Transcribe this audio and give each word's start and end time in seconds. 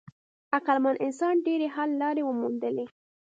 عقلمن 0.55 0.95
انسان 1.05 1.33
ډېرې 1.45 1.67
حل 1.75 1.89
لارې 2.01 2.23
وموندلې. 2.25 2.85